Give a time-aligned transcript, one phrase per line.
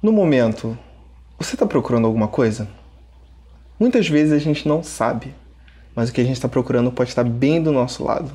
[0.00, 0.78] No momento,
[1.36, 2.68] você está procurando alguma coisa?
[3.80, 5.34] Muitas vezes a gente não sabe,
[5.92, 8.30] mas o que a gente está procurando pode estar bem do nosso lado.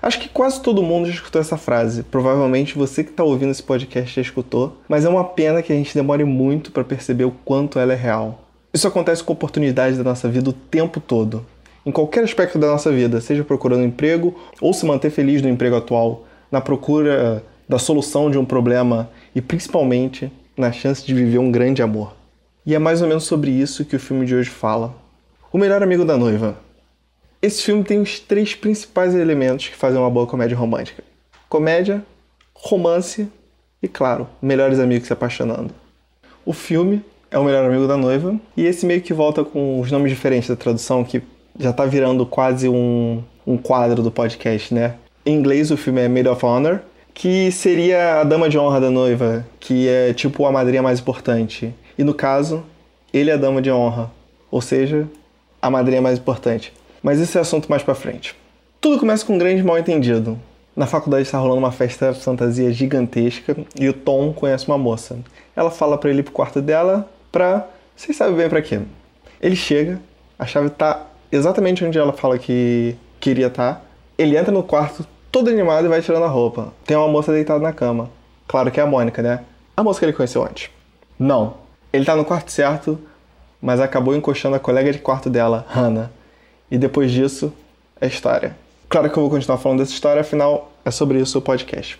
[0.00, 2.04] Acho que quase todo mundo já escutou essa frase.
[2.04, 5.76] Provavelmente você que está ouvindo esse podcast já escutou, mas é uma pena que a
[5.76, 8.44] gente demore muito para perceber o quanto ela é real.
[8.72, 11.44] Isso acontece com oportunidades da nossa vida o tempo todo.
[11.84, 15.74] Em qualquer aspecto da nossa vida, seja procurando emprego ou se manter feliz no emprego
[15.74, 20.30] atual, na procura da solução de um problema e principalmente
[20.60, 22.14] na chance de viver um grande amor.
[22.64, 24.94] E é mais ou menos sobre isso que o filme de hoje fala.
[25.52, 26.56] O melhor amigo da noiva.
[27.42, 31.02] Esse filme tem os três principais elementos que fazem uma boa comédia romântica:
[31.48, 32.04] comédia,
[32.54, 33.26] romance
[33.82, 35.74] e, claro, melhores amigos se apaixonando.
[36.44, 39.90] O filme é o melhor amigo da noiva e esse meio que volta com os
[39.90, 41.22] nomes diferentes da tradução que
[41.58, 44.96] já tá virando quase um, um quadro do podcast, né?
[45.24, 46.80] Em inglês o filme é Maid of Honor
[47.20, 51.74] que seria a dama de honra da noiva, que é tipo a madrinha mais importante.
[51.98, 52.64] E no caso,
[53.12, 54.10] ele é a dama de honra,
[54.50, 55.06] ou seja,
[55.60, 56.72] a madrinha mais importante.
[57.02, 58.34] Mas esse é assunto mais para frente.
[58.80, 60.38] Tudo começa com um grande mal-entendido.
[60.74, 65.18] Na faculdade está rolando uma festa fantasia gigantesca e o Tom conhece uma moça.
[65.54, 67.68] Ela fala para ele ir pro quarto dela pra.
[67.94, 68.80] Vocês sabem bem para quê.
[69.42, 70.00] Ele chega,
[70.38, 73.74] a chave tá exatamente onde ela fala que queria estar.
[73.74, 73.82] Tá.
[74.16, 76.72] Ele entra no quarto, todo animado e vai tirando a roupa.
[76.84, 78.10] Tem uma moça deitada na cama.
[78.46, 79.44] Claro que é a Mônica, né?
[79.76, 80.70] A moça que ele conheceu antes.
[81.18, 81.54] Não.
[81.92, 82.98] Ele tá no quarto certo,
[83.60, 86.10] mas acabou encostando a colega de quarto dela, Hannah.
[86.70, 87.52] E depois disso,
[88.00, 88.56] é história.
[88.88, 91.98] Claro que eu vou continuar falando dessa história, afinal, é sobre isso o podcast.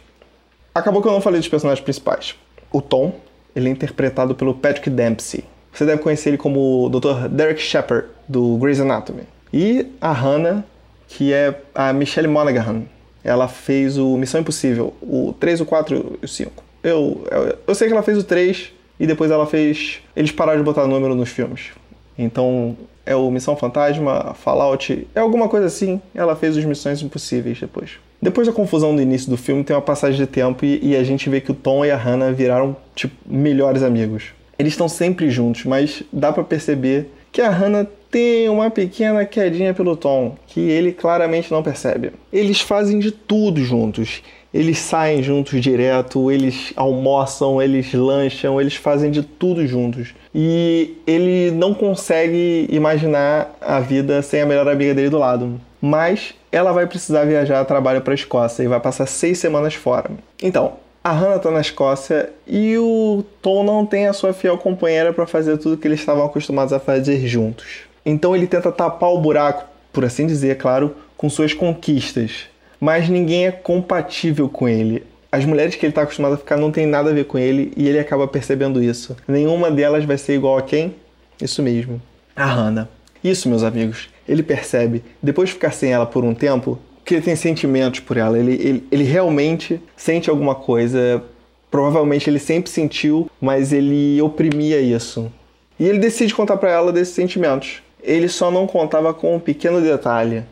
[0.74, 2.34] Acabou que eu não falei dos personagens principais.
[2.72, 3.14] O Tom,
[3.54, 5.44] ele é interpretado pelo Patrick Dempsey.
[5.72, 7.28] Você deve conhecer ele como o Dr.
[7.28, 9.22] Derek Shepard, do Grey's Anatomy.
[9.52, 10.64] E a Hannah,
[11.08, 12.84] que é a Michelle Monaghan,
[13.22, 16.64] ela fez o Missão Impossível, o 3, o 4 e o 5.
[16.82, 20.00] Eu, eu, eu sei que ela fez o 3 e depois ela fez.
[20.16, 21.70] Eles pararam de botar número nos filmes.
[22.18, 26.00] Então é o Missão Fantasma, Fallout, é alguma coisa assim.
[26.14, 27.92] Ela fez os Missões Impossíveis depois.
[28.22, 31.02] Depois da confusão do início do filme, tem uma passagem de tempo e, e a
[31.02, 34.32] gente vê que o Tom e a Hannah viraram, tipo, melhores amigos.
[34.58, 39.72] Eles estão sempre juntos, mas dá para perceber que a Hannah tem uma pequena quedinha
[39.72, 42.12] pelo Tom, que ele claramente não percebe.
[42.32, 44.22] Eles fazem de tudo juntos.
[44.52, 50.12] Eles saem juntos direto, eles almoçam, eles lancham, eles fazem de tudo juntos.
[50.34, 55.60] E ele não consegue imaginar a vida sem a melhor amiga dele do lado.
[55.80, 59.74] Mas ela vai precisar viajar a trabalho para a Escócia e vai passar seis semanas
[59.74, 60.10] fora.
[60.42, 60.72] Então,
[61.02, 65.26] a Hannah está na Escócia e o Tom não tem a sua fiel companheira para
[65.26, 67.80] fazer tudo que eles estavam acostumados a fazer juntos.
[68.04, 72.46] Então ele tenta tapar o buraco, por assim dizer, claro, com suas conquistas.
[72.78, 75.04] Mas ninguém é compatível com ele.
[75.32, 77.72] As mulheres que ele está acostumado a ficar não tem nada a ver com ele
[77.76, 79.16] e ele acaba percebendo isso.
[79.26, 80.94] Nenhuma delas vai ser igual a quem?
[81.40, 82.00] Isso mesmo,
[82.36, 82.88] a Hannah.
[83.22, 86.78] Isso, meus amigos, ele percebe, depois de ficar sem ela por um tempo,
[87.10, 88.38] que ele tem sentimentos por ela.
[88.38, 91.20] Ele, ele, ele realmente sente alguma coisa.
[91.68, 95.30] Provavelmente ele sempre sentiu, mas ele oprimia isso.
[95.78, 97.82] E ele decide contar para ela desses sentimentos.
[98.00, 100.44] Ele só não contava com um pequeno detalhe.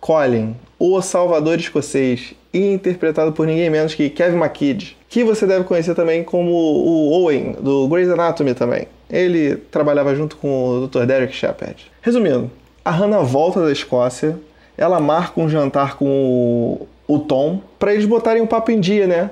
[0.00, 5.94] Colin, o Salvador escocês, interpretado por ninguém menos que Kevin McKidd, que você deve conhecer
[5.94, 8.88] também como o Owen, do Grey's Anatomy também.
[9.08, 11.04] Ele trabalhava junto com o Dr.
[11.04, 11.76] Derek Shepard.
[12.00, 12.50] Resumindo,
[12.84, 14.40] a Hannah volta da Escócia,
[14.80, 18.80] ela marca um jantar com o, o Tom para eles botarem o um papo em
[18.80, 19.30] dia, né?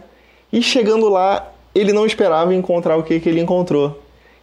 [0.53, 3.99] E chegando lá, ele não esperava encontrar o que, que ele encontrou,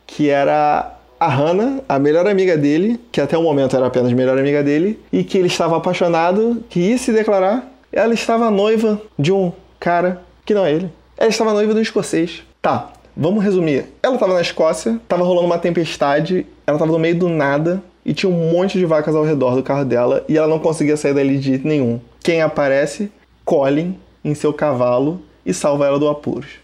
[0.07, 4.37] que era a Hannah, a melhor amiga dele, que até o momento era apenas melhor
[4.37, 9.31] amiga dele, e que ele estava apaixonado, que ia se declarar, ela estava noiva de
[9.31, 10.91] um cara que não é ele.
[11.17, 12.43] Ela estava noiva do escocês.
[12.61, 13.85] Tá, vamos resumir.
[14.01, 18.13] Ela estava na Escócia, estava rolando uma tempestade, ela estava no meio do nada e
[18.13, 21.13] tinha um monte de vacas ao redor do carro dela e ela não conseguia sair
[21.13, 21.99] dali de jeito nenhum.
[22.21, 23.11] Quem aparece?
[23.43, 26.59] Colin em seu cavalo e salva ela do apuros.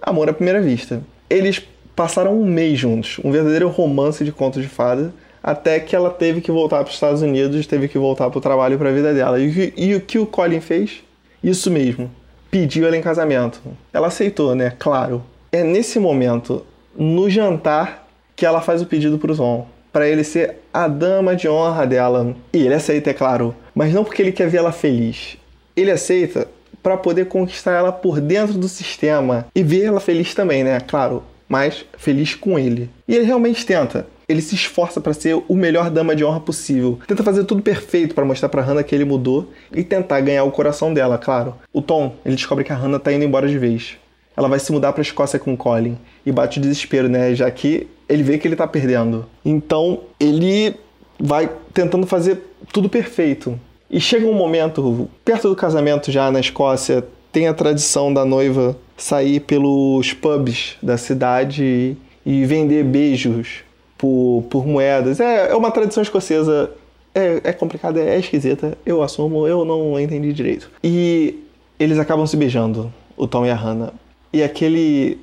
[0.00, 1.02] Amor à primeira vista.
[1.28, 1.62] Eles
[1.94, 5.12] passaram um mês juntos, um verdadeiro romance de contos de fada,
[5.42, 8.40] até que ela teve que voltar para os Estados Unidos, teve que voltar para o
[8.40, 9.40] trabalho para a vida dela.
[9.40, 11.02] E, e, o que o Colin fez?
[11.42, 12.10] Isso mesmo,
[12.50, 13.60] pediu ela em casamento.
[13.92, 14.72] Ela aceitou, né?
[14.78, 15.22] Claro.
[15.52, 16.66] É nesse momento,
[16.96, 19.66] no jantar, que ela faz o pedido para o Tom,
[19.96, 22.36] para ele ser a dama de honra dela.
[22.52, 25.38] E ele aceita, é claro, mas não porque ele quer ver ela feliz.
[25.74, 26.46] Ele aceita
[26.82, 30.78] para poder conquistar ela por dentro do sistema e ver ela feliz também, né?
[30.80, 32.90] Claro, mas feliz com ele.
[33.08, 34.06] E ele realmente tenta.
[34.28, 36.98] Ele se esforça para ser o melhor dama de honra possível.
[37.06, 40.52] Tenta fazer tudo perfeito para mostrar para Hannah que ele mudou e tentar ganhar o
[40.52, 41.54] coração dela, claro.
[41.72, 43.96] O Tom, ele descobre que a Hannah tá indo embora de vez.
[44.36, 47.34] Ela vai se mudar para a Escócia com o Colin e bate o desespero, né?
[47.34, 49.26] Já que ele vê que ele tá perdendo.
[49.44, 50.74] Então ele
[51.18, 52.38] vai tentando fazer
[52.72, 53.58] tudo perfeito.
[53.90, 58.76] E chega um momento, perto do casamento já na Escócia, tem a tradição da noiva
[58.96, 63.62] sair pelos pubs da cidade e vender beijos
[63.96, 65.20] por, por moedas.
[65.20, 66.70] É, é uma tradição escocesa,
[67.14, 70.70] é, é complicada, é esquisita, eu assumo, eu não entendi direito.
[70.82, 71.44] E
[71.78, 73.92] eles acabam se beijando, o Tom e a Hannah.
[74.36, 75.18] E aquele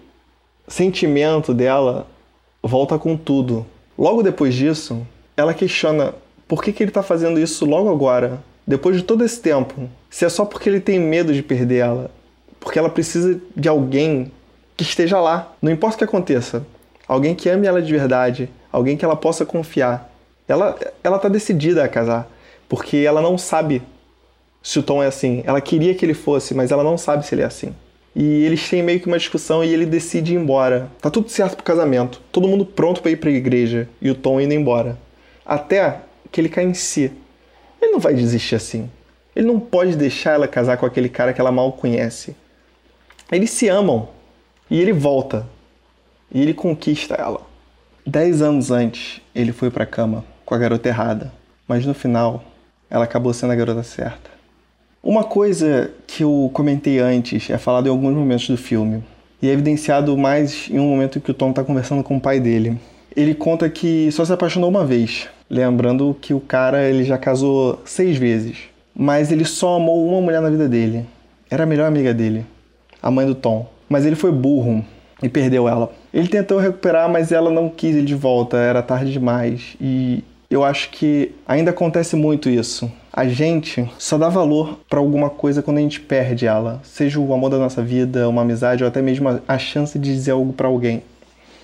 [0.68, 2.08] sentimento dela
[2.64, 3.64] volta com tudo.
[3.96, 5.06] Logo depois disso,
[5.38, 6.16] ela questiona
[6.48, 9.88] por que, que ele está fazendo isso logo agora, depois de todo esse tempo.
[10.10, 12.10] Se é só porque ele tem medo de perder ela.
[12.60, 14.32] Porque ela precisa de alguém
[14.76, 15.54] que esteja lá.
[15.62, 16.66] Não importa o que aconteça.
[17.08, 18.50] Alguém que ame ela de verdade.
[18.72, 20.12] Alguém que ela possa confiar.
[20.48, 22.28] Ela, ela tá decidida a casar.
[22.68, 23.84] Porque ela não sabe
[24.64, 25.44] se o Tom é assim.
[25.46, 27.76] Ela queria que ele fosse, mas ela não sabe se ele é assim.
[28.16, 30.90] E eles têm meio que uma discussão e ele decide ir embora.
[31.02, 32.22] Tá tudo certo pro casamento.
[32.32, 33.90] Todo mundo pronto para ir pra igreja.
[34.02, 34.98] E o Tom indo embora.
[35.46, 36.02] Até
[36.32, 37.12] que ele cai em si.
[37.82, 38.90] Ele não vai desistir assim.
[39.36, 42.36] Ele não pode deixar ela casar com aquele cara que ela mal conhece.
[43.32, 44.10] Eles se amam.
[44.70, 45.48] E ele volta.
[46.32, 47.42] E ele conquista ela.
[48.06, 51.34] Dez anos antes, ele foi pra cama com a garota errada.
[51.68, 52.44] Mas no final,
[52.90, 54.33] ela acabou sendo a garota certa.
[55.06, 59.04] Uma coisa que eu comentei antes é falado em alguns momentos do filme
[59.42, 62.22] e é evidenciado mais em um momento em que o Tom está conversando com o
[62.22, 62.80] pai dele.
[63.14, 67.82] Ele conta que só se apaixonou uma vez, lembrando que o cara ele já casou
[67.84, 68.60] seis vezes,
[68.96, 71.06] mas ele só amou uma mulher na vida dele.
[71.52, 72.46] Era a melhor amiga dele,
[73.02, 73.70] a mãe do Tom.
[73.90, 74.86] Mas ele foi burro
[75.22, 75.92] e perdeu ela.
[76.14, 79.76] Ele tentou recuperar, mas ela não quis ele de volta, era tarde demais.
[79.82, 80.24] E
[80.54, 82.92] eu acho que ainda acontece muito isso.
[83.12, 87.34] A gente só dá valor para alguma coisa quando a gente perde ela, seja o
[87.34, 90.68] amor da nossa vida, uma amizade ou até mesmo a chance de dizer algo para
[90.68, 91.02] alguém.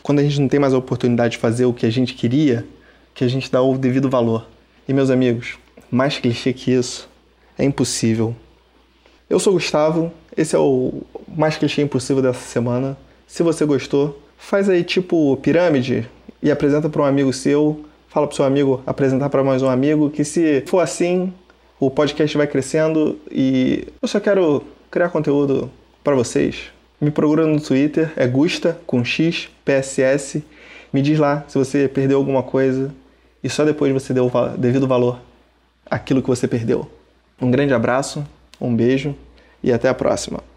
[0.01, 2.65] Quando a gente não tem mais a oportunidade de fazer o que a gente queria,
[3.13, 4.47] que a gente dá o devido valor.
[4.88, 5.59] E meus amigos,
[5.91, 7.07] mais clichê que isso
[7.59, 8.36] é impossível.
[9.30, 12.97] Eu sou o Gustavo, esse é o mais clichê impossível dessa semana.
[13.27, 16.09] Se você gostou, faz aí tipo pirâmide
[16.41, 20.09] e apresenta para um amigo seu fala para seu amigo apresentar para mais um amigo,
[20.09, 21.31] que se for assim,
[21.79, 25.71] o podcast vai crescendo e eu só quero criar conteúdo
[26.03, 26.71] para vocês.
[27.00, 30.44] Me procura no Twitter, é Gusta com X, PSS.
[30.91, 32.94] Me diz lá se você perdeu alguma coisa
[33.44, 35.19] e só depois você deu o devido valor
[35.85, 36.89] àquilo que você perdeu.
[37.39, 38.25] Um grande abraço,
[38.59, 39.15] um beijo
[39.63, 40.49] e até a próxima.